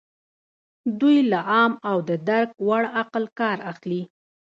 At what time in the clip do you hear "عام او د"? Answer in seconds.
1.51-2.11